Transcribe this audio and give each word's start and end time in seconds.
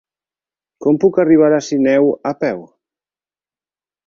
Com 0.85 0.97
puc 1.03 1.19
arribar 1.23 1.51
a 1.57 1.59
Sineu 1.67 2.09
a 2.31 2.33
peu? 2.41 2.65